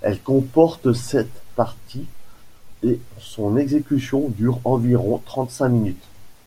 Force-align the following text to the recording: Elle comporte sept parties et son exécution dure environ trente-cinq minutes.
Elle 0.00 0.22
comporte 0.22 0.94
sept 0.94 1.28
parties 1.54 2.06
et 2.82 2.98
son 3.18 3.58
exécution 3.58 4.30
dure 4.30 4.58
environ 4.64 5.18
trente-cinq 5.26 5.68
minutes. 5.68 6.04